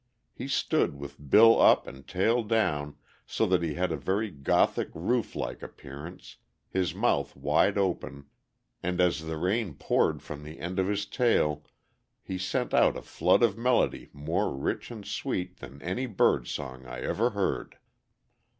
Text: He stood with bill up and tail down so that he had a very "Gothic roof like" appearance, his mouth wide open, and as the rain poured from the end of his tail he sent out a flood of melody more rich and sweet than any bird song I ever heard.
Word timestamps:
He 0.33 0.47
stood 0.47 0.95
with 0.95 1.29
bill 1.29 1.61
up 1.61 1.85
and 1.85 2.07
tail 2.07 2.41
down 2.41 2.95
so 3.27 3.45
that 3.45 3.61
he 3.61 3.75
had 3.75 3.91
a 3.91 3.95
very 3.97 4.31
"Gothic 4.31 4.89
roof 4.95 5.35
like" 5.35 5.61
appearance, 5.61 6.37
his 6.71 6.95
mouth 6.95 7.35
wide 7.35 7.77
open, 7.77 8.25
and 8.81 8.99
as 8.99 9.21
the 9.25 9.37
rain 9.37 9.75
poured 9.75 10.23
from 10.23 10.41
the 10.41 10.57
end 10.59 10.79
of 10.79 10.87
his 10.87 11.05
tail 11.05 11.63
he 12.23 12.39
sent 12.39 12.73
out 12.73 12.97
a 12.97 13.03
flood 13.03 13.43
of 13.43 13.59
melody 13.59 14.09
more 14.11 14.51
rich 14.57 14.89
and 14.89 15.05
sweet 15.05 15.57
than 15.57 15.79
any 15.83 16.07
bird 16.07 16.47
song 16.47 16.87
I 16.87 17.01
ever 17.01 17.29
heard. 17.37 17.77